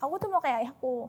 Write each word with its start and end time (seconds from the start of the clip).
aku 0.00 0.14
tuh 0.16 0.28
mau 0.32 0.40
kayak 0.40 0.66
ayahku 0.66 1.06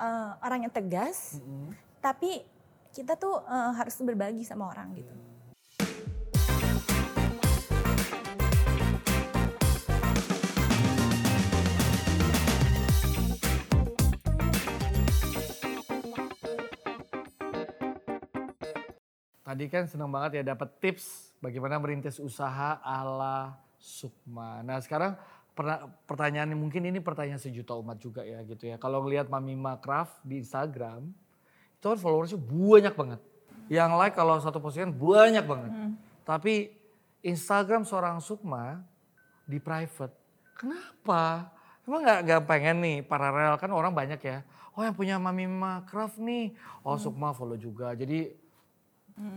Eh, 0.00 0.32
orang 0.40 0.64
yang 0.64 0.72
tegas 0.72 1.36
Mm-mm. 1.36 1.76
tapi 2.00 2.40
kita 2.88 3.20
tuh 3.20 3.36
eh, 3.44 3.72
harus 3.76 3.92
berbagi 4.00 4.48
sama 4.48 4.72
orang 4.72 4.96
gitu 4.96 5.12
Tadi 19.44 19.66
kan 19.68 19.84
senang 19.84 20.08
banget 20.08 20.40
ya 20.40 20.56
dapat 20.56 20.80
tips 20.80 21.36
bagaimana 21.44 21.76
merintis 21.76 22.16
usaha 22.16 22.80
ala 22.80 23.60
Sukma. 23.76 24.64
Nah 24.64 24.80
sekarang 24.80 25.12
pertanyaan 26.06 26.54
mungkin 26.56 26.88
ini 26.88 27.02
pertanyaan 27.02 27.40
sejuta 27.40 27.76
umat 27.76 28.00
juga 28.00 28.24
ya 28.24 28.40
gitu 28.46 28.70
ya. 28.70 28.76
Kalau 28.80 29.04
ngelihat 29.04 29.28
Mami 29.28 29.58
Craft 29.82 30.24
di 30.24 30.40
Instagram 30.40 31.10
itu 31.80 31.86
kan 31.86 31.98
followersnya 31.98 32.40
banyak 32.40 32.94
banget. 32.96 33.20
Yang 33.70 33.90
like 33.96 34.14
kalau 34.16 34.36
satu 34.42 34.58
postingan 34.58 34.92
banyak 34.92 35.44
banget. 35.46 35.72
Hmm. 35.72 35.94
Tapi 36.26 36.74
Instagram 37.22 37.84
seorang 37.84 38.18
Sukma 38.18 38.82
di 39.46 39.60
private. 39.60 40.14
Kenapa? 40.56 41.52
Emang 41.84 42.02
nggak 42.04 42.20
nggak 42.26 42.42
pengen 42.44 42.76
nih 42.82 42.96
paralel 43.04 43.56
kan 43.56 43.70
orang 43.72 43.92
banyak 43.92 44.20
ya. 44.20 44.42
Oh 44.74 44.82
yang 44.86 44.94
punya 44.94 45.18
Mami 45.18 45.46
Craft 45.86 46.20
nih. 46.20 46.54
Oh 46.86 46.96
Sukma 46.96 47.32
follow 47.32 47.58
juga. 47.58 47.92
Jadi 47.92 48.32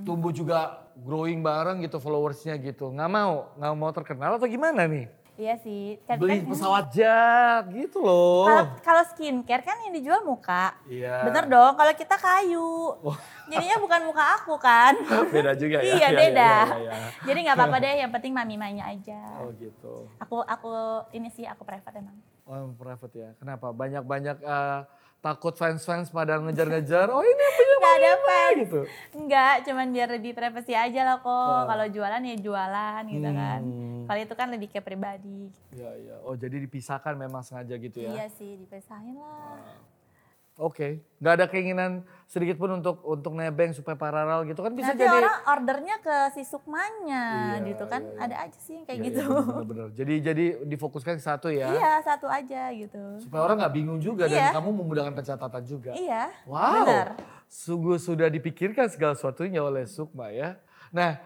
tumbuh 0.07 0.31
juga 0.31 0.87
growing 0.95 1.43
bareng 1.43 1.83
gitu 1.83 1.99
followersnya 1.99 2.55
gitu. 2.61 2.91
Nggak 2.93 3.11
mau, 3.11 3.51
nggak 3.59 3.73
mau 3.75 3.91
terkenal 3.91 4.39
atau 4.39 4.47
gimana 4.47 4.87
nih? 4.87 5.22
Iya 5.35 5.57
sih 5.57 5.97
Kan- 6.03 6.17
Beli 6.17 6.39
kan- 6.39 6.47
pesawat 6.47 6.85
jet 6.89 7.63
gitu 7.69 7.99
loh. 7.99 8.45
kalau 8.45 8.63
kalau 8.79 9.03
skincare 9.07 9.61
kan 9.61 9.81
yang 9.81 9.93
dijual 9.93 10.21
muka 10.21 10.77
Iya. 10.85 11.23
bener 11.23 11.45
dong 11.47 11.73
kalau 11.73 11.89
kita 11.91 12.15
kayu 12.15 12.93
Oh. 12.95 13.17
jadinya 13.47 13.77
bukan 13.77 14.01
muka 14.03 14.23
aku 14.35 14.53
kan 14.55 14.93
Beda 15.33 15.51
juga 15.53 15.79
ya. 15.79 15.93
Iya, 15.95 16.07
beda. 16.11 16.53
iya, 16.69 16.77
iya. 16.77 16.97
jadi 17.23 17.39
nggak 17.41 17.55
apa-apa 17.55 17.77
deh 17.79 17.93
yang 17.97 18.11
penting 18.11 18.31
mami 18.31 18.55
manya 18.55 18.85
aja 18.87 19.21
Oh 19.39 19.49
gitu. 19.53 20.05
aku 20.15 20.39
aku 20.39 20.69
ini 21.11 21.27
sih 21.27 21.43
aku 21.43 21.61
private 21.63 21.95
emang 21.95 22.17
Oh 22.43 22.75
private 22.75 23.15
ya. 23.15 23.29
Kenapa? 23.37 23.71
Banyak-banyak 23.71 24.37
eh, 24.37 24.79
takut 25.17 25.55
fans-fans 25.55 26.11
pada 26.11 26.35
ngejar-ngejar. 26.37 27.07
Oh 27.07 27.23
ini 27.23 27.31
punya 27.49 27.75
Nggak 27.79 27.95
ada 27.95 28.11
fans. 28.19 28.55
gitu. 28.59 28.79
Enggak, 29.15 29.53
cuman 29.63 29.87
biar 29.89 30.09
lebih 30.11 30.31
privasi 30.33 30.73
aja 30.73 31.01
lah 31.03 31.17
kok. 31.17 31.31
Oh. 31.31 31.63
Kalau 31.63 31.87
jualan 31.87 32.19
ya 32.21 32.35
jualan 32.37 33.01
gitu 33.07 33.29
kan. 33.31 33.61
Hmm. 34.03 34.05
Kalau 34.05 34.19
itu 34.21 34.35
kan 34.35 34.47
lebih 34.47 34.67
ke 34.67 34.79
pribadi. 34.79 35.47
Iya 35.71 35.91
iya. 35.95 36.15
Oh 36.21 36.35
jadi 36.35 36.59
dipisahkan 36.59 37.15
memang 37.15 37.39
sengaja 37.41 37.73
gitu 37.73 37.97
ya. 37.97 38.11
Iya 38.13 38.25
sih, 38.29 38.55
dipisahin 38.57 39.15
lah. 39.15 39.63
Oke. 40.55 41.01
Nggak 41.17 41.33
ada 41.33 41.45
keinginan 41.47 41.91
sedikit 42.29 42.55
pun 42.55 42.69
untuk 42.71 43.01
untuk 43.01 43.33
nebeng 43.33 43.73
supaya 43.73 43.95
paralel 43.95 44.45
gitu 44.45 44.61
kan 44.61 44.69
bisa 44.69 44.93
Nanti 44.93 45.01
jadi. 45.01 45.17
orang 45.17 45.37
ordernya 45.49 45.97
ke 45.97 46.15
si 46.29 46.45
Sukmanya 46.45 47.57
Iya, 47.57 47.73
gitu 47.73 47.85
kan. 47.87 48.01
iya, 48.03 48.13
iya. 48.13 48.21
Ada 48.21 48.35
aja 48.37 48.59
sih 48.59 48.73
yang 48.75 48.85
kayak 48.85 48.99
Iya, 48.99 49.07
gitu. 49.09 49.23
iya, 49.25 49.41
bener-bener. 49.41 49.87
Jadi 49.97 50.13
jadi 50.21 50.45
difokuskan 50.63 51.17
ke 51.17 51.23
satu 51.23 51.49
ya. 51.49 51.73
Iya, 51.73 51.91
satu 52.05 52.29
aja 52.29 52.69
gitu. 52.69 53.01
Supaya 53.17 53.41
orang 53.43 53.65
nggak 53.65 53.73
bingung 53.73 53.97
juga 53.97 54.29
Iya. 54.29 54.53
dan 54.53 54.61
kamu 54.61 54.69
memudahkan 54.77 55.13
pencatatan 55.15 55.63
juga. 55.63 55.91
Iya. 55.97 56.29
Wow, 56.45 56.85
Benar. 56.85 57.07
sungguh 57.49 57.97
sudah 57.97 58.29
dipikirkan 58.29 58.85
segala 58.87 59.17
sesuatunya 59.17 59.57
oleh 59.57 59.89
Sukma 59.89 60.29
ya. 60.29 60.61
Nah, 60.93 61.17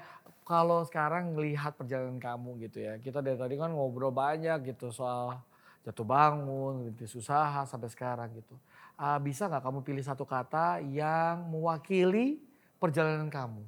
kalau 0.48 0.80
sekarang 0.88 1.36
melihat 1.36 1.76
perjalanan 1.76 2.24
kamu 2.24 2.72
gitu 2.72 2.80
ya, 2.80 2.96
kita 3.04 3.20
dari 3.20 3.36
tadi 3.36 3.60
kan 3.60 3.68
ngobrol 3.68 4.16
banyak 4.16 4.72
gitu 4.72 4.96
soal 4.96 5.44
jatuh 5.84 6.08
bangun, 6.08 6.88
rintis 6.88 7.12
usaha 7.20 7.68
sampai 7.68 7.92
sekarang 7.92 8.32
gitu. 8.32 8.56
Ah, 8.96 9.20
bisa 9.20 9.52
nggak 9.52 9.60
kamu 9.60 9.84
pilih 9.84 10.04
satu 10.08 10.24
kata 10.24 10.80
yang 10.88 11.52
mewakili 11.52 12.40
perjalanan 12.80 13.28
kamu 13.28 13.60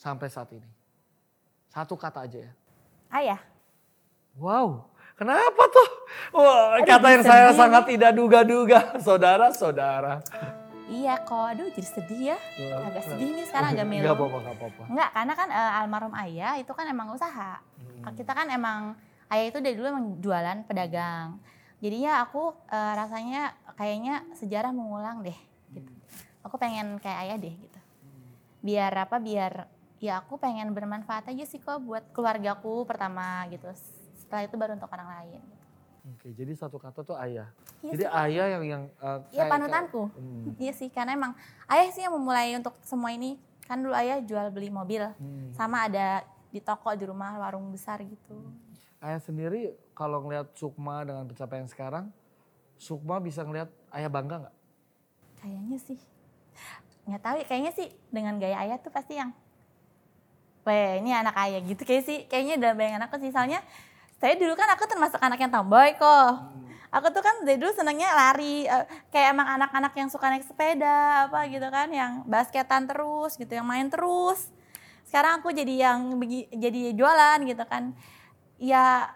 sampai 0.00 0.32
saat 0.32 0.48
ini? 0.56 0.70
Satu 1.68 1.92
kata 1.92 2.24
aja 2.24 2.40
ya. 2.48 2.52
Ayah. 3.12 3.40
Wow, 4.40 4.88
kenapa 5.20 5.62
tuh? 5.68 5.88
Wah, 6.40 6.80
Aduh, 6.80 6.88
kata 6.88 7.06
yang 7.20 7.24
saya 7.28 7.48
sangat 7.52 7.84
tidak 7.84 8.16
duga-duga, 8.16 8.96
saudara-saudara. 9.06 10.24
Iya 10.94 11.14
kok, 11.26 11.46
aduh 11.50 11.66
jadi 11.74 11.88
sedih 11.90 12.20
ya. 12.34 12.38
Agak 12.86 13.02
sedih 13.10 13.34
nih 13.34 13.46
sekarang 13.50 13.74
agak 13.74 13.86
melo. 13.90 14.06
Gak 14.06 14.14
apa-apa, 14.14 14.36
gak 14.38 14.54
apa-apa. 14.54 14.82
Enggak, 14.86 15.10
karena 15.10 15.32
kan 15.34 15.48
eh, 15.50 15.78
almarhum 15.82 16.14
ayah 16.22 16.54
itu 16.62 16.70
kan 16.70 16.86
emang 16.86 17.10
usaha. 17.10 17.58
Hmm. 17.58 18.14
Kita 18.14 18.32
kan 18.32 18.46
emang 18.54 18.94
ayah 19.34 19.44
itu 19.50 19.58
dari 19.58 19.74
dulu 19.74 19.86
emang 19.90 20.06
jualan 20.22 20.58
pedagang. 20.70 21.42
Jadinya 21.82 22.22
aku 22.22 22.54
eh, 22.70 22.92
rasanya 22.94 23.42
kayaknya 23.74 24.22
sejarah 24.38 24.70
mengulang 24.70 25.26
deh. 25.26 25.38
Gitu. 25.74 25.90
Aku 26.46 26.54
pengen 26.62 27.02
kayak 27.02 27.18
ayah 27.26 27.36
deh 27.42 27.54
gitu. 27.58 27.80
Biar 28.62 28.94
apa? 28.94 29.18
Biar 29.18 29.66
ya 29.98 30.22
aku 30.22 30.38
pengen 30.38 30.70
bermanfaat 30.76 31.32
aja 31.32 31.44
sih 31.48 31.58
kok 31.58 31.82
buat 31.82 32.06
keluargaku 32.14 32.86
pertama 32.86 33.42
gitu. 33.50 33.66
Setelah 34.14 34.46
itu 34.46 34.54
baru 34.54 34.78
untuk 34.78 34.92
orang 34.94 35.10
lain. 35.10 35.42
Oke, 36.04 36.36
jadi 36.36 36.52
satu 36.52 36.76
kata 36.76 37.00
tuh 37.00 37.16
ayah. 37.16 37.48
Iya 37.80 37.92
jadi 37.92 38.04
sih. 38.04 38.12
ayah 38.14 38.46
yang 38.50 38.64
yang 38.66 38.82
uh, 38.98 39.24
Iya 39.30 39.48
panutanku. 39.48 40.02
kayak- 40.06 40.20
Hmm, 40.20 40.44
Iya 40.58 40.72
sih, 40.72 40.88
karena 40.88 41.16
emang 41.16 41.32
ayah 41.66 41.88
sih 41.88 42.02
yang 42.02 42.12
memulai 42.12 42.52
untuk 42.52 42.76
semua 42.82 43.08
ini. 43.08 43.40
Kan 43.64 43.80
dulu 43.80 43.96
ayah 43.96 44.20
jual 44.20 44.52
beli 44.52 44.68
mobil. 44.68 45.00
hmm. 45.10 45.52
Sama 45.52 45.88
ada 45.88 46.20
di 46.48 46.60
toko 46.60 46.92
di 46.92 47.04
rumah 47.04 47.32
warung 47.34 47.72
besar 47.72 47.98
gitu. 47.98 48.36
Ayah 49.00 49.16
sendiri 49.18 49.72
kalau 49.90 50.20
ngelihat 50.20 50.52
Sukma 50.52 51.02
dengan 51.02 51.24
pencapaian 51.24 51.64
sekarang, 51.64 52.12
Sukma 52.76 53.16
bisa 53.18 53.40
ngelihat 53.40 53.72
ayah 53.90 54.08
bangga 54.08 54.44
nggak? 54.44 54.56
Kayaknya 55.40 55.78
sih. 55.78 55.98
Nggak 57.04 57.22
tahu 57.22 57.34
ya, 57.38 57.44
kayaknya 57.46 57.72
sih 57.72 57.88
dengan 58.08 58.36
gaya 58.36 58.60
ayah 58.60 58.76
tuh 58.76 58.88
pasti 58.88 59.16
yang 59.16 59.32
Weh, 60.64 60.96
ini 60.96 61.12
anak 61.12 61.36
ayah 61.38 61.60
gitu 61.60 61.80
kayak 61.80 62.00
sih. 62.02 62.24
Kayaknya 62.24 62.56
dalam 62.56 62.76
bayangan 62.76 63.04
aku 63.04 63.16
sih. 63.18 63.28
Soalnya 63.28 63.60
saya 64.24 64.40
dulu 64.40 64.56
kan 64.56 64.72
aku 64.72 64.88
termasuk 64.88 65.20
anak 65.20 65.36
yang 65.36 65.52
tomboy 65.52 65.92
kok. 66.00 66.32
Aku 66.88 67.12
tuh 67.12 67.20
kan 67.20 67.44
dari 67.44 67.60
dulu 67.60 67.76
senangnya 67.76 68.08
lari. 68.16 68.64
eh, 68.64 68.88
kayak 69.12 69.36
emang 69.36 69.60
anak-anak 69.60 69.92
yang 69.92 70.08
suka 70.08 70.32
naik 70.32 70.48
sepeda 70.48 71.28
apa 71.28 71.44
gitu 71.52 71.68
kan. 71.68 71.92
Yang 71.92 72.24
basketan 72.24 72.88
terus 72.88 73.36
gitu, 73.36 73.52
yang 73.52 73.68
main 73.68 73.92
terus. 73.92 74.48
Sekarang 75.04 75.44
aku 75.44 75.52
jadi 75.52 75.92
yang 75.92 76.16
jadi 76.56 76.96
jualan 76.96 77.44
gitu 77.44 77.68
kan. 77.68 77.92
Ya 78.56 79.12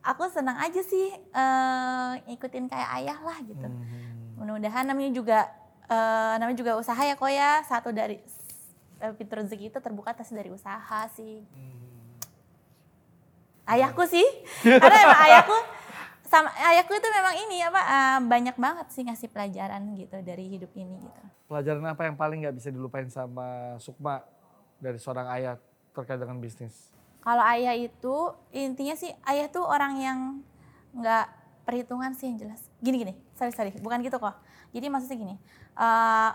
aku 0.00 0.24
senang 0.32 0.56
aja 0.56 0.80
sih 0.80 1.12
eh, 1.12 2.10
ngikutin 2.24 2.72
kayak 2.72 2.90
ayah 3.04 3.18
lah 3.20 3.36
gitu 3.44 3.68
Hmm. 3.68 4.40
mudah-mudahan 4.40 4.88
namanya 4.88 5.12
juga 5.12 5.38
eh, 5.84 6.34
namanya 6.40 6.56
juga 6.56 6.72
usaha 6.80 7.02
ya 7.02 7.12
kok 7.18 7.28
ya 7.28 7.60
satu 7.66 7.90
dari 7.92 8.22
pintu 9.20 9.36
rezeki 9.36 9.68
itu 9.68 9.78
terbuka 9.82 10.16
atas 10.16 10.32
dari 10.32 10.48
usaha 10.48 11.04
sih 11.12 11.44
ayahku 13.66 14.02
sih. 14.06 14.26
Karena 14.62 14.98
emang 15.06 15.22
ayahku 15.26 15.56
sama 16.26 16.50
ayahku 16.58 16.90
itu 16.90 17.08
memang 17.10 17.34
ini 17.46 17.62
apa 17.62 17.80
eh, 17.86 18.18
banyak 18.26 18.56
banget 18.58 18.86
sih 18.90 19.06
ngasih 19.06 19.30
pelajaran 19.30 19.94
gitu 19.94 20.18
dari 20.26 20.50
hidup 20.50 20.74
ini 20.74 20.98
gitu. 20.98 21.22
Pelajaran 21.46 21.86
apa 21.86 22.02
yang 22.06 22.18
paling 22.18 22.42
nggak 22.42 22.56
bisa 22.58 22.74
dilupain 22.74 23.06
sama 23.06 23.78
Sukma 23.78 24.26
dari 24.82 24.98
seorang 24.98 25.30
ayah 25.34 25.54
terkait 25.94 26.18
dengan 26.18 26.42
bisnis? 26.42 26.96
kalau 27.26 27.42
ayah 27.42 27.74
itu 27.74 28.16
intinya 28.54 28.94
sih 28.94 29.10
ayah 29.26 29.50
tuh 29.50 29.66
orang 29.66 29.98
yang 29.98 30.18
nggak 30.94 31.26
perhitungan 31.66 32.14
sih 32.14 32.30
yang 32.30 32.38
jelas. 32.38 32.62
Gini 32.78 33.02
gini 33.02 33.18
sorry 33.34 33.50
sorry 33.50 33.74
bukan 33.82 33.98
gitu 34.06 34.22
kok. 34.22 34.38
Jadi 34.70 34.86
maksudnya 34.86 35.18
gini 35.18 35.34
eh, 35.74 36.30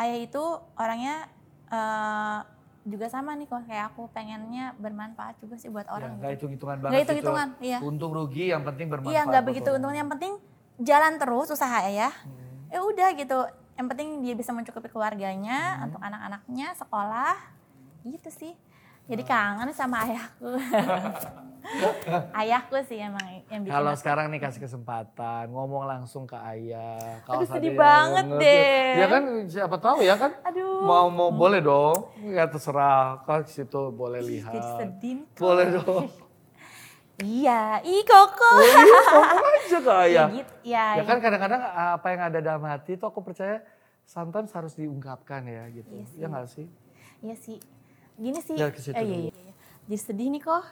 ayah 0.00 0.16
itu 0.16 0.40
orangnya 0.80 1.28
eh, 1.68 2.40
juga 2.80 3.06
sama 3.06 3.36
nih 3.36 3.44
kok 3.44 3.60
kayak 3.64 3.92
aku 3.92 4.08
pengennya 4.08 4.72
bermanfaat 4.76 5.36
juga 5.36 5.60
sih 5.60 5.68
buat 5.68 5.84
orang 5.86 6.16
ya, 6.16 6.32
gitu. 6.32 6.48
hitung-hitungan 6.48 6.76
banget. 6.78 6.90
Nggak 6.90 7.02
hitung-hitungan, 7.04 7.48
gitu. 7.52 7.66
iya. 7.68 7.78
Untung 7.84 8.12
rugi 8.12 8.44
yang 8.48 8.62
penting 8.64 8.86
bermanfaat. 8.88 9.12
iya 9.12 9.22
nggak 9.24 9.44
begitu 9.44 9.68
untungnya 9.70 10.00
yang 10.00 10.10
penting 10.10 10.32
jalan 10.80 11.12
terus 11.16 11.48
usaha 11.50 11.76
ayah 11.84 12.08
Hmm. 12.24 12.72
ya 12.72 12.80
udah 12.80 13.08
gitu 13.12 13.38
yang 13.76 13.86
penting 13.86 14.08
dia 14.20 14.32
bisa 14.32 14.50
mencukupi 14.50 14.88
keluarganya 14.88 15.76
Hmm. 15.76 15.84
untuk 15.92 16.00
anak-anaknya 16.00 16.72
sekolah 16.74 17.36
gitu 18.02 18.28
sih 18.32 18.52
jadi 19.10 19.22
Ah. 19.22 19.28
kangen 19.58 19.74
sama 19.74 20.06
ayahku 20.06 20.50
ayahku 22.32 22.76
sih 22.82 22.98
emang 22.98 23.20
yang 23.46 23.62
bikin 23.62 23.72
Kalau 23.72 23.92
sekarang 23.92 24.26
nih 24.28 24.40
kasih 24.40 24.60
kesempatan 24.60 25.50
ngomong 25.50 25.84
langsung 25.84 26.24
ke 26.24 26.34
ayah. 26.34 27.20
Kalau 27.22 27.42
Aduh, 27.42 27.48
sedih 27.48 27.74
banget 27.76 28.26
deh. 28.32 28.96
Ya 28.96 29.06
kan 29.06 29.22
siapa 29.46 29.76
tahu 29.76 30.00
ya 30.00 30.14
kan. 30.14 30.32
aduh 30.42 30.82
Mau 30.82 31.06
mau 31.08 31.30
boleh 31.30 31.60
dong. 31.60 32.10
Ya 32.24 32.46
terserah. 32.46 33.22
Kalau 33.22 33.44
situ 33.44 33.92
boleh 33.92 34.18
ih, 34.20 34.40
lihat. 34.40 34.52
jadi 34.52 34.70
sedih. 34.78 35.16
Boleh 35.36 35.66
dong. 35.72 36.04
iya 37.20 37.78
ih 37.84 38.00
koko 38.02 38.48
Oh 38.48 38.64
iya, 38.64 38.96
ngomong 39.04 39.44
aja 39.52 39.78
ke 39.78 39.92
ayah. 40.08 40.26
ya 40.26 40.32
gitu 40.32 40.52
ya, 40.64 40.84
Ya 40.96 41.02
kan 41.04 41.18
kadang-kadang 41.20 41.60
apa 41.92 42.06
yang 42.08 42.22
ada 42.24 42.38
dalam 42.40 42.64
hati 42.64 42.96
itu 42.96 43.04
aku 43.04 43.20
percaya 43.20 43.60
sometimes 44.02 44.50
harus 44.50 44.72
diungkapkan 44.72 45.44
ya 45.44 45.68
gitu. 45.68 45.92
Iya 45.92 46.04
sih. 46.06 46.16
ya 46.16 46.26
nggak 46.26 46.48
sih? 46.48 46.66
iya 47.20 47.36
sih 47.36 47.60
gini 48.20 48.38
sih 48.38 48.52
Ya, 48.54 48.68
ke 48.68 48.78
situ 48.78 48.92
eh, 48.92 49.00
iya, 49.00 49.16
iya, 49.24 49.32
iya. 49.32 49.52
jadi 49.86 49.96
sedih 49.98 50.28
nih 50.28 50.40
kok 50.40 50.62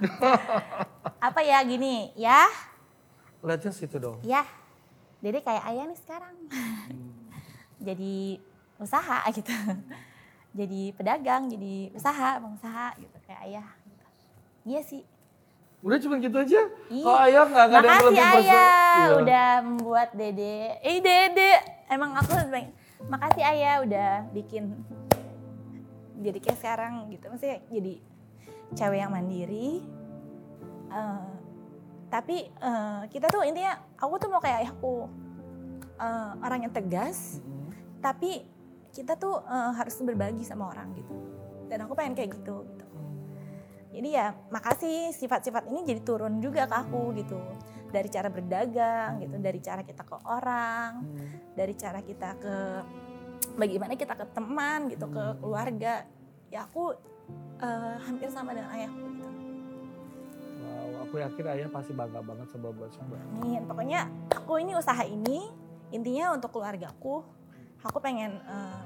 apa 1.27 1.41
ya 1.41 1.59
gini 1.63 2.13
ya 2.15 2.45
Lihatnya 3.39 3.71
situ 3.71 3.97
dong. 3.97 4.19
ya 4.21 4.43
Jadi 5.19 5.39
kayak 5.41 5.65
ayah 5.65 5.85
nih 5.85 5.99
sekarang. 5.99 6.35
jadi 7.79 8.39
usaha 8.77 9.19
gitu. 9.31 9.51
jadi 10.53 10.81
pedagang, 10.93 11.47
jadi 11.47 11.91
usaha, 11.93 12.39
pengusaha 12.39 12.95
gitu 12.97 13.19
kayak 13.25 13.41
ayah. 13.45 13.67
Gitu. 13.81 14.05
Iya 14.65 14.81
sih. 14.85 15.03
Udah 15.79 15.99
cuma 15.99 16.19
gitu 16.19 16.35
aja? 16.35 16.61
Iya. 16.89 17.03
Kalau 17.03 17.21
ayah 17.25 17.45
nggak 17.47 17.65
ada 17.65 17.75
yang 17.75 17.83
Makasih 17.83 18.07
lebih 18.09 18.23
ayah 18.23 18.67
Iya. 18.99 19.07
udah 19.19 19.49
membuat 19.61 20.09
dede. 20.15 20.59
Eh 20.83 20.99
dede, 20.99 21.51
emang 21.87 22.11
aku 22.15 22.31
makasih 23.07 23.45
ayah 23.45 23.75
udah 23.83 24.11
bikin 24.33 24.75
jadi 26.19 26.39
kayak 26.43 26.59
sekarang 26.59 26.93
gitu. 27.15 27.31
Maksudnya 27.31 27.59
jadi 27.71 27.95
cewek 28.75 28.99
yang 28.99 29.13
mandiri. 29.15 29.81
Eh, 30.89 31.31
tapi 32.11 32.49
eh, 32.51 33.03
kita 33.13 33.31
tuh 33.31 33.47
intinya 33.47 33.79
aku 33.97 34.15
tuh 34.19 34.29
mau 34.29 34.43
kayak 34.43 34.67
ayahku 34.67 35.09
Eh, 35.99 36.33
orang 36.47 36.63
yang 36.63 36.73
tegas. 36.73 37.43
Mm-mm. 37.43 37.75
Tapi 37.99 38.47
kita 38.95 39.19
tuh 39.19 39.43
eh, 39.43 39.73
harus 39.75 39.99
berbagi 39.99 40.47
sama 40.47 40.71
orang 40.71 40.95
gitu. 40.95 41.15
Dan 41.67 41.83
aku 41.85 41.99
pengen 41.99 42.15
kayak 42.15 42.39
gitu. 42.39 42.63
gitu. 42.71 42.87
Jadi 43.99 44.09
ya 44.15 44.31
makasih 44.55 45.11
sifat-sifat 45.11 45.67
ini 45.67 45.83
jadi 45.83 46.01
turun 46.07 46.39
juga 46.39 46.71
ke 46.71 46.75
aku 46.87 47.11
gitu. 47.19 47.35
Dari 47.91 48.07
cara 48.13 48.29
berdagang 48.31 49.19
gitu, 49.19 49.37
dari 49.43 49.59
cara 49.59 49.81
kita 49.83 50.05
ke 50.05 50.17
orang, 50.29 51.03
Hmm. 51.03 51.29
dari 51.57 51.75
cara 51.75 51.99
kita 52.05 52.37
ke 52.37 52.57
bagaimana 53.59 53.99
kita 53.99 54.15
ke 54.15 54.25
teman 54.31 54.87
gitu, 54.89 55.11
ke 55.11 55.25
keluarga. 55.43 56.07
Ya 56.49 56.65
aku 56.65 56.95
eh, 57.61 57.97
hampir 58.07 58.31
sama 58.31 58.55
dengan 58.55 58.71
ayahku 58.73 59.05
gitu. 59.19 59.29
Wow, 60.63 60.89
aku 61.05 61.15
yakin 61.21 61.45
ayah 61.59 61.69
pasti 61.69 61.93
bangga 61.93 62.23
banget 62.23 62.47
sama 62.55 62.71
buat 62.73 62.91
Sumba. 62.95 63.19
Amin. 63.19 63.67
Pokoknya 63.67 64.07
aku 64.33 64.63
ini 64.63 64.73
usaha 64.79 65.03
ini 65.03 65.51
intinya 65.91 66.33
untuk 66.33 66.55
keluargaku. 66.55 67.27
Aku 67.83 67.99
pengen 67.99 68.39
eh, 68.47 68.83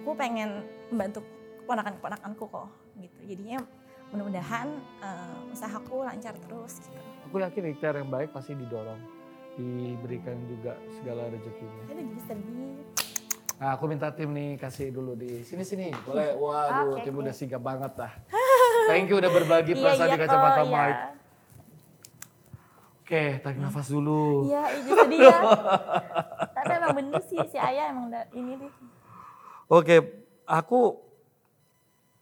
aku 0.00 0.16
pengen 0.18 0.64
membantu 0.90 1.22
keponakan-keponakanku 1.62 2.44
kok 2.48 2.68
gitu. 2.98 3.18
Jadinya 3.28 3.62
mudah-mudahan 4.10 4.68
eh, 5.04 5.54
usahaku 5.54 6.02
lancar 6.02 6.34
terus 6.40 6.82
gitu. 6.82 7.00
Aku 7.30 7.40
yakin 7.40 7.72
ikhtiar 7.72 7.96
yang 7.96 8.12
baik 8.12 8.28
pasti 8.34 8.52
didorong, 8.52 9.00
diberikan 9.56 10.36
juga 10.50 10.76
segala 11.00 11.32
rezekinya. 11.32 11.82
Aduh 11.88 12.04
jadi 12.04 12.22
sedih. 12.28 12.91
Nah, 13.62 13.78
aku 13.78 13.86
minta 13.86 14.10
tim 14.10 14.26
nih 14.34 14.58
kasih 14.58 14.90
dulu 14.90 15.14
di 15.14 15.46
sini 15.46 15.62
sini. 15.62 15.94
Boleh? 16.02 16.34
Waduh, 16.42 16.98
Oke, 16.98 17.06
tim 17.06 17.14
oke. 17.14 17.22
udah 17.22 17.30
sigap 17.30 17.62
banget 17.62 17.94
dah. 17.94 18.10
Thank 18.90 19.06
you 19.06 19.22
udah 19.22 19.30
berbagi 19.30 19.78
perasaan 19.78 20.10
di 20.10 20.18
kok, 20.18 20.26
kacamata 20.26 20.62
iya. 20.66 20.74
Mike. 20.74 21.02
Oke, 23.06 23.22
tarik 23.38 23.58
nafas 23.62 23.86
dulu. 23.86 24.50
Iya, 24.50 24.66
iya 24.66 24.92
sedih 24.98 25.20
ya. 25.22 25.38
Tapi 26.58 26.72
emang 26.74 26.90
bener 26.98 27.22
sih 27.22 27.38
si 27.46 27.54
ayah 27.54 27.94
emang 27.94 28.10
ini 28.34 28.66
deh. 28.66 28.72
Oke, 29.70 30.10
aku 30.42 30.98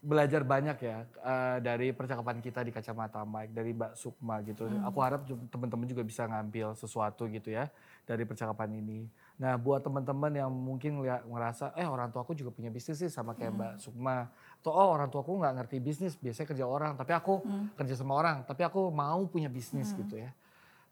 belajar 0.01 0.41
banyak 0.41 0.77
ya 0.81 1.05
eh, 1.05 1.57
dari 1.61 1.93
percakapan 1.93 2.41
kita 2.41 2.65
di 2.65 2.73
kacamata 2.73 3.21
Mike 3.25 3.53
dari 3.53 3.77
Mbak 3.77 3.93
Sukma 4.01 4.41
gitu. 4.43 4.65
Aku 4.89 4.99
harap 5.05 5.29
teman-teman 5.29 5.85
juga 5.85 6.01
bisa 6.01 6.25
ngambil 6.25 6.73
sesuatu 6.73 7.29
gitu 7.29 7.53
ya 7.53 7.69
dari 8.09 8.25
percakapan 8.25 8.81
ini. 8.81 9.07
Nah, 9.41 9.57
buat 9.57 9.81
teman-teman 9.81 10.33
yang 10.37 10.53
mungkin 10.53 11.01
lihat 11.01 11.25
ngerasa 11.25 11.73
eh 11.77 11.89
orang 11.89 12.13
tua 12.13 12.25
aku 12.25 12.37
juga 12.37 12.53
punya 12.53 12.69
bisnis 12.69 13.01
sih 13.01 13.09
sama 13.13 13.33
kayak 13.33 13.53
Mbak 13.57 13.73
Sukma. 13.81 14.29
Atau 14.61 14.73
oh 14.73 14.89
orang 14.93 15.09
tua 15.09 15.25
aku 15.25 15.37
nggak 15.37 15.55
ngerti 15.57 15.77
bisnis, 15.81 16.13
biasanya 16.17 16.49
kerja 16.53 16.65
orang, 16.69 16.93
tapi 16.97 17.13
aku 17.17 17.41
kerja 17.77 17.95
sama 17.97 18.21
orang, 18.21 18.45
tapi 18.45 18.65
aku 18.65 18.93
mau 18.93 19.25
punya 19.29 19.49
bisnis 19.49 19.97
gitu 19.97 20.21
ya. 20.21 20.33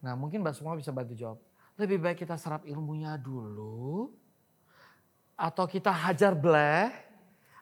Nah, 0.01 0.17
mungkin 0.17 0.41
Mbak 0.41 0.55
Sukma 0.57 0.77
bisa 0.77 0.93
bantu 0.93 1.13
jawab. 1.13 1.41
Lebih 1.77 2.01
baik 2.01 2.25
kita 2.25 2.41
serap 2.41 2.65
ilmunya 2.65 3.17
dulu 3.21 4.09
atau 5.39 5.65
kita 5.71 5.95
hajar 5.95 6.35
bleh, 6.35 6.91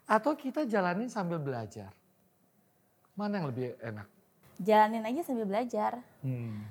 atau 0.06 0.32
kita 0.38 0.62
jalanin 0.64 1.10
sambil 1.10 1.42
belajar. 1.42 1.90
Mana 3.18 3.42
yang 3.42 3.50
lebih 3.50 3.74
enak? 3.82 4.06
Jalanin 4.56 5.04
aja 5.04 5.20
sambil 5.26 5.44
belajar. 5.44 6.00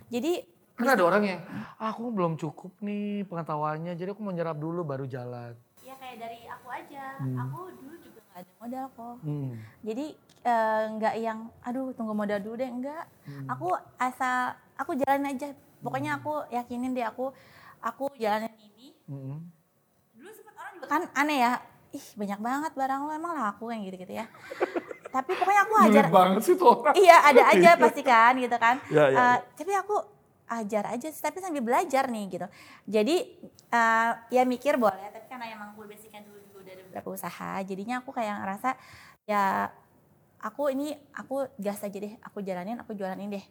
Jadi 0.10 0.56
Kan 0.76 0.92
ada 0.92 1.08
orang 1.08 1.24
yang, 1.24 1.40
"Ah, 1.80 1.96
aku 1.96 2.12
belum 2.12 2.36
cukup 2.36 2.76
nih 2.84 3.24
pengetahuannya, 3.32 3.96
jadi 3.96 4.12
aku 4.12 4.20
mau 4.20 4.36
nyerap 4.36 4.60
dulu 4.60 4.84
baru 4.84 5.08
jalan. 5.08 5.56
ya 5.80 5.94
kayak 6.02 6.18
dari 6.18 6.40
aku 6.50 6.68
aja. 6.68 7.06
Hmm. 7.22 7.38
Aku 7.46 7.60
dulu 7.78 7.94
juga 8.02 8.20
nggak 8.26 8.42
ada 8.42 8.52
modal 8.58 8.86
kok. 8.90 9.16
Hmm. 9.22 9.54
Jadi 9.86 10.06
eh, 10.44 10.84
nggak 10.98 11.16
yang 11.22 11.40
aduh 11.62 11.94
tunggu 11.94 12.12
modal 12.18 12.42
dulu 12.42 12.58
deh 12.58 12.66
enggak. 12.68 13.06
Aku 13.48 13.70
asal 13.96 14.58
aku 14.76 14.98
jalanin 14.98 15.38
aja. 15.38 15.54
Pokoknya 15.80 16.18
aku 16.18 16.42
yakinin 16.50 16.92
deh 16.92 17.06
aku 17.06 17.30
aku 17.80 18.10
jalanin 18.18 18.50
ini. 18.58 18.98
Mm-mm. 19.06 19.38
Dulu 20.18 20.30
sempat 20.34 20.56
orang 20.58 20.74
juga 20.76 20.86
kan 20.90 21.02
aneh 21.14 21.38
ya. 21.40 21.54
Ih 21.96 22.06
banyak 22.20 22.40
banget 22.44 22.72
barang 22.76 23.00
lo 23.08 23.12
emang 23.16 23.34
laku 23.40 23.72
yang 23.72 23.88
gitu-gitu 23.88 24.14
ya. 24.14 24.28
Tapi 25.16 25.32
pokoknya 25.32 25.62
aku 25.64 25.76
ajar. 25.88 26.04
Banget 26.12 26.42
sih 26.44 26.56
tuh 26.60 26.68
orang. 26.76 26.96
iya 27.00 27.24
ada 27.24 27.44
aja 27.56 27.70
pasti 27.80 28.04
kan 28.04 28.36
gitu 28.36 28.58
kan. 28.60 28.76
Ya, 28.92 29.08
ya, 29.08 29.16
Eh, 29.16 29.38
tapi 29.56 29.72
aku 29.72 29.96
ajar 30.46 30.84
aja 30.94 31.08
sih 31.10 31.24
tapi 31.24 31.42
sambil 31.42 31.64
belajar 31.64 32.06
nih 32.12 32.26
gitu. 32.30 32.48
Jadi 32.84 33.16
eh, 33.72 34.12
ya 34.30 34.44
mikir 34.44 34.76
boleh 34.76 35.08
tapi 35.10 35.26
karena 35.26 35.56
emang 35.56 35.72
gue 35.74 35.88
basicnya 35.88 36.20
dulu 36.22 36.38
juga 36.44 36.58
udah 36.68 36.74
ada 36.76 36.84
beberapa 36.92 37.10
usaha 37.16 37.52
jadinya 37.64 38.04
aku 38.04 38.12
kayak 38.12 38.36
ngerasa 38.44 38.70
ya 39.26 39.72
aku 40.38 40.70
ini 40.70 40.94
aku 41.18 41.50
gas 41.58 41.82
aja 41.82 41.98
deh 41.98 42.14
aku 42.22 42.44
jalanin 42.46 42.78
aku 42.78 42.94
jualanin 42.94 43.34
deh 43.34 43.46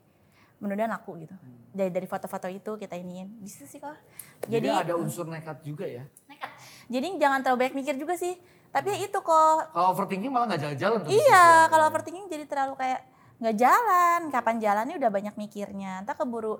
mudah-mudahan 0.62 0.94
aku 0.94 1.18
gitu 1.18 1.34
dari 1.74 1.90
dari 1.90 2.06
foto-foto 2.06 2.46
itu 2.46 2.78
kita 2.78 2.94
iniin 2.94 3.42
bisa 3.42 3.66
sih 3.66 3.82
kok 3.82 3.98
Jadi, 4.46 4.70
jadi 4.70 4.86
ada 4.86 4.94
unsur 4.94 5.26
nekat 5.26 5.60
juga 5.66 5.82
ya. 5.88 6.06
Jadi 6.86 7.06
jangan 7.16 7.40
terlalu 7.40 7.58
banyak 7.62 7.76
mikir 7.76 7.94
juga 7.94 8.14
sih 8.14 8.34
tapi 8.68 8.90
ya 8.90 9.06
itu 9.06 9.14
kok 9.16 9.70
Kalau 9.70 9.88
overthinking 9.88 10.28
malah 10.28 10.50
nggak 10.50 10.62
jalan-jalan. 10.66 10.98
Iya, 11.00 11.06
bisnisnya. 11.06 11.70
kalau 11.70 11.84
overthinking 11.86 12.26
jadi 12.26 12.44
terlalu 12.44 12.74
kayak 12.74 13.00
nggak 13.36 13.56
jalan. 13.56 14.20
Kapan 14.28 14.56
jalannya 14.58 14.94
udah 14.98 15.10
banyak 15.10 15.34
mikirnya. 15.36 16.02
Entah 16.02 16.12
keburu. 16.12 16.58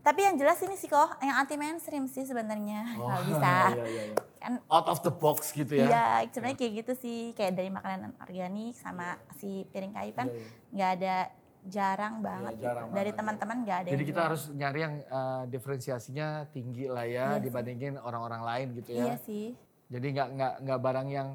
Tapi 0.00 0.24
yang 0.24 0.40
jelas 0.40 0.56
ini 0.58 0.72
sih 0.74 0.88
kok, 0.88 1.20
yang 1.20 1.36
anti 1.36 1.60
mainstream 1.60 2.08
sih 2.08 2.24
sebenarnya 2.24 2.96
Oh, 2.96 3.04
kalau 3.04 3.24
bisa. 3.28 3.52
iya, 3.70 3.84
iya, 3.84 4.02
iya. 4.08 4.16
Kan 4.40 4.52
Out 4.66 4.88
of 4.88 5.04
the 5.04 5.12
box 5.12 5.52
gitu 5.52 5.76
ya. 5.76 5.84
Iya, 5.84 6.04
sebenarnya 6.32 6.56
kayak 6.56 6.72
gitu 6.80 6.92
sih. 6.96 7.20
Kayak 7.36 7.52
dari 7.52 7.68
makanan 7.68 8.16
organik 8.18 8.72
sama 8.72 9.20
si 9.36 9.68
piring 9.68 9.92
kayu 9.92 10.12
kan 10.14 10.26
Iya, 10.26 10.40
iya. 10.40 10.48
nggak 10.72 10.90
ada 10.96 11.14
jarang 11.66 12.14
banget. 12.20 12.52
gitu. 12.56 12.64
jarang 12.64 12.86
dari 12.88 12.96
banget, 13.04 13.18
teman-teman 13.18 13.56
nggak 13.60 13.78
ada. 13.78 13.88
Jadi 13.88 13.94
yang 13.96 14.08
kita 14.08 14.16
jual. 14.16 14.26
harus 14.28 14.42
nyari 14.50 14.80
yang 14.80 14.94
eh, 15.02 15.42
diferensiasinya 15.46 16.28
tinggi 16.48 16.84
lah 16.86 17.04
ya 17.04 17.26
Iya 17.30 17.40
dibandingin 17.40 17.94
orang-orang 17.96 18.42
lain 18.42 18.66
gitu 18.74 18.90
ya. 18.92 19.04
Iya 19.04 19.16
sih. 19.20 19.46
Jadi 19.86 20.06
nggak 20.10 20.28
nggak 20.32 20.54
nggak 20.62 20.80
barang 20.80 21.08
yang 21.08 21.28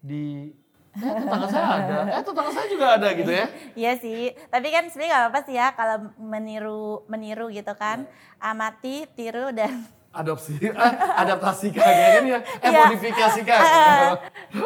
di 0.00 0.54
eh, 0.90 1.12
tetangga 1.14 1.46
saya 1.46 1.66
ada, 1.76 1.98
eh 2.08 2.22
tetangga 2.24 2.50
saya 2.50 2.66
juga 2.66 2.86
ada 2.96 3.08
gitu 3.12 3.30
ya. 3.30 3.46
Iya 3.80 3.92
sih, 3.96 4.20
tapi 4.46 4.66
kan 4.68 4.84
sebenarnya 4.86 5.10
nggak 5.10 5.22
apa-apa 5.22 5.40
sih 5.44 5.54
ya 5.54 5.66
kalau 5.72 5.96
meniru 6.16 6.84
meniru 7.06 7.46
gitu 7.48 7.72
kan, 7.74 8.04
Iya. 8.04 8.48
amati, 8.48 9.04
tiru 9.12 9.52
dan 9.52 9.84
Adopsi, 10.10 10.58
eh, 10.66 10.94
adaptasikan 11.14 11.86
ya 11.86 12.08
kan 12.18 12.24
ya, 12.26 12.38
eh 12.42 12.66
Iya. 12.66 12.80
modifikasikan. 12.82 13.60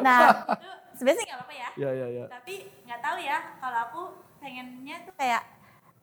nah 0.00 0.48
itu 0.56 0.68
sebenarnya 0.96 1.24
nggak 1.26 1.36
apa-apa 1.36 1.54
ya. 1.54 1.68
Ya 1.74 1.90
ya 1.92 2.06
ya. 2.08 2.24
Tapi 2.30 2.54
nggak 2.86 3.00
tahu 3.00 3.16
ya 3.20 3.38
kalau 3.58 3.78
aku 3.84 4.02
pengennya 4.44 4.96
tuh 5.08 5.14
kayak 5.16 5.42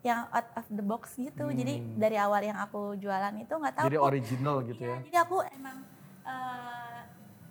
yang 0.01 0.25
out 0.33 0.50
of 0.57 0.65
the 0.74 0.81
box 0.81 1.13
gitu. 1.13 1.53
Jadi 1.53 1.77
dari 1.93 2.17
awal 2.17 2.41
yang 2.41 2.57
aku 2.57 2.98
jualan 2.98 3.38
itu 3.38 3.53
nggak 3.53 3.75
tahu. 3.77 3.86
Hmm. 3.86 3.91
Jadi 3.93 4.01
original 4.01 4.55
gitu 4.65 4.81
Iya, 4.81 4.89
ya. 4.89 4.98
Jadi 5.05 5.17
aku 5.21 5.38
emang 5.53 5.77
eh 6.25 7.00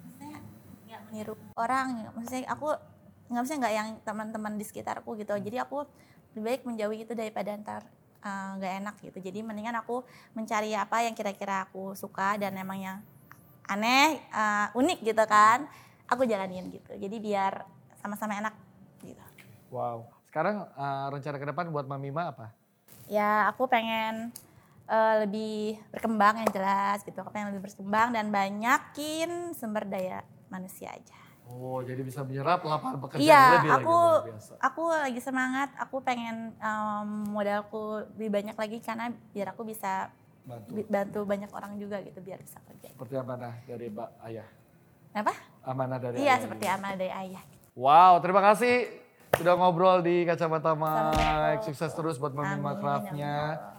maksudnya 0.03 0.39
nggak 0.91 1.01
meniru 1.07 1.35
orang. 1.55 1.87
Maksudnya 2.19 2.43
aku 2.51 2.69
nggak 3.31 3.39
maksudnya 3.39 3.61
nggak 3.63 3.75
yang 3.79 3.89
teman-teman 4.03 4.53
di 4.59 4.65
sekitarku 4.67 5.15
gitu. 5.15 5.31
Hmm. 5.31 5.45
Jadi 5.47 5.57
aku 5.63 5.87
lebih 6.35 6.43
baik 6.43 6.63
menjauhi 6.67 6.99
itu 7.07 7.13
daripada 7.15 7.55
ntar 7.55 7.87
eh, 8.27 8.51
nggak 8.59 8.73
enak 8.83 8.95
gitu. 8.99 9.19
Jadi 9.23 9.39
mendingan 9.47 9.79
aku 9.79 10.03
mencari 10.35 10.75
apa 10.75 11.07
yang 11.07 11.15
kira-kira 11.15 11.71
aku 11.71 11.95
suka 11.95 12.35
dan 12.35 12.59
emang 12.59 12.83
yang 12.83 12.99
aneh, 13.71 14.19
eh, 14.19 14.67
unik 14.75 15.07
gitu 15.07 15.23
kan. 15.31 15.71
Aku 16.11 16.27
jalanin 16.27 16.67
gitu. 16.75 16.99
Jadi 16.99 17.17
biar 17.23 17.63
sama-sama 18.03 18.35
enak 18.35 18.59
gitu. 19.07 19.23
Wow. 19.71 20.20
Sekarang 20.31 20.63
eh, 20.63 21.07
rencana 21.11 21.37
ke 21.43 21.47
depan 21.51 21.67
buat 21.75 21.91
Mamima 21.91 22.31
apa? 22.31 22.55
Ya 23.11 23.51
aku 23.51 23.67
pengen 23.67 24.31
eh, 24.87 25.15
lebih 25.27 25.83
berkembang 25.91 26.39
yang 26.39 26.51
jelas 26.55 27.03
gitu. 27.03 27.19
Aku 27.19 27.35
pengen 27.35 27.51
lebih 27.51 27.67
berkembang 27.67 28.15
dan 28.15 28.31
banyakin 28.31 29.51
sumber 29.59 29.83
daya 29.91 30.23
manusia 30.47 30.95
aja. 30.95 31.19
Oh, 31.51 31.83
jadi 31.83 32.07
bisa 32.07 32.23
menyerap 32.23 32.63
lapangan 32.63 33.03
pekerjaan 33.03 33.27
Iya, 33.27 33.43
lebih 33.59 33.71
aku 33.75 33.91
lagi 33.99 34.31
biasa. 34.31 34.53
aku 34.63 34.83
lagi 34.87 35.19
semangat. 35.19 35.69
Aku 35.83 35.97
pengen 35.99 36.55
em, 36.55 37.09
modalku 37.27 38.07
lebih 38.15 38.31
banyak 38.31 38.55
lagi 38.55 38.79
karena 38.79 39.11
biar 39.35 39.51
aku 39.51 39.67
bisa 39.67 40.15
Bantu. 40.47 40.79
bantu 40.87 41.21
banyak 41.27 41.51
orang 41.51 41.75
juga 41.75 41.99
gitu 42.07 42.23
biar 42.23 42.39
bisa 42.39 42.63
kerja. 42.71 42.95
Seperti 42.95 43.19
amanah 43.19 43.59
dari 43.67 43.91
Pak 43.91 44.09
Ayah. 44.23 44.47
Apa? 45.11 45.35
Amanah 45.67 45.99
dari 45.99 46.23
Iya 46.23 46.39
Ayah 46.39 46.43
seperti 46.47 46.67
juga. 46.71 46.79
amal 46.79 46.93
dari 46.95 47.11
ayah. 47.11 47.43
Wow, 47.75 48.23
terima 48.23 48.43
kasih 48.47 49.00
sudah 49.39 49.55
ngobrol 49.55 50.03
di 50.03 50.27
Kacamata 50.27 50.75
Mike. 50.75 51.63
Sukses 51.69 51.93
terus 51.95 52.17
buat 52.19 52.35
Mami 52.35 52.59
amin. 52.59 53.23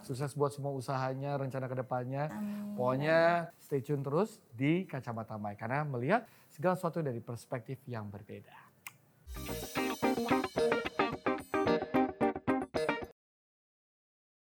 Sukses 0.06 0.32
buat 0.38 0.56
semua 0.56 0.72
usahanya, 0.72 1.36
rencana 1.36 1.68
ke 1.68 1.76
depannya. 1.76 2.32
Amin. 2.32 2.78
Pokoknya 2.78 3.52
stay 3.60 3.84
tune 3.84 4.06
terus 4.06 4.40
di 4.56 4.88
Kacamata 4.88 5.36
Mike. 5.36 5.60
Karena 5.60 5.84
melihat 5.84 6.24
segala 6.48 6.80
sesuatu 6.80 7.04
dari 7.04 7.20
perspektif 7.20 7.84
yang 7.90 8.08
berbeda. 8.08 8.56